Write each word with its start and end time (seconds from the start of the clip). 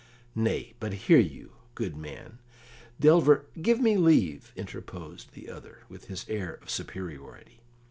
"Nay, 0.33 0.73
but 0.79 0.93
hear 0.93 1.19
you, 1.19 1.53
good 1.75 1.95
man 1.95 2.39
delver" 2.99 3.45
"Give 3.61 3.79
me 3.79 3.97
leave," 3.97 4.51
interposed 4.55 5.33
the 5.33 5.47
other, 5.47 5.83
with 5.89 6.05
his 6.05 6.27
air 6.27 6.55
of 6.55 6.71
superiority. 6.71 7.59